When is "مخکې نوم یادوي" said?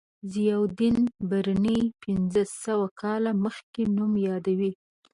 3.43-4.71